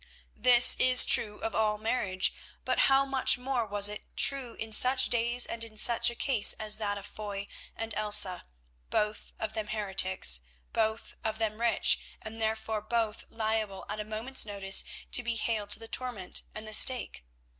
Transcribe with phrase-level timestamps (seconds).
[0.35, 2.33] This is true of all marriage,
[2.65, 6.53] but how much more was it true in such days and in such a case
[6.53, 8.45] as that of Foy and Elsa,
[8.89, 10.41] both of them heretics,
[10.73, 15.69] both of them rich, and, therefore, both liable at a moment's notice to be haled
[15.69, 17.23] to the torment and the stake?